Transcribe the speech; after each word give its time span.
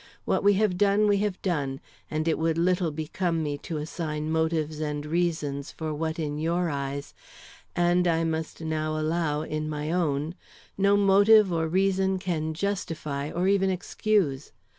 What 0.25 0.43
we 0.43 0.53
have 0.53 0.79
done 0.79 1.07
we 1.07 1.17
have 1.17 1.39
done, 1.43 1.79
and 2.09 2.27
it 2.27 2.39
would 2.39 2.57
little 2.57 2.89
become 2.89 3.43
me 3.43 3.59
to 3.59 3.77
assign 3.77 4.31
motives 4.31 4.79
and 4.79 5.05
reasons 5.05 5.71
for 5.71 5.93
what 5.93 6.17
in 6.17 6.39
your 6.39 6.71
eyes 6.71 7.13
and, 7.75 8.07
I 8.07 8.23
must 8.23 8.61
now 8.61 8.97
allow, 8.97 9.43
in 9.43 9.69
my 9.69 9.91
own 9.91 10.33
no 10.75 10.97
motive 10.97 11.53
or 11.53 11.67
reason 11.67 12.17
can 12.17 12.55
justify 12.55 13.29
or 13.29 13.47
even 13.47 13.69
excuse. 13.69 14.51